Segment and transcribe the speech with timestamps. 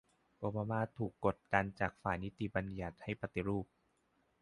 [0.39, 3.65] โอบามาถูกกดดันจากฝ่ายนิติบัญญัติให้ปฏิรูป